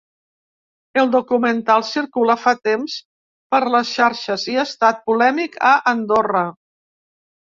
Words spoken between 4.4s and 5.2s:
i ha estat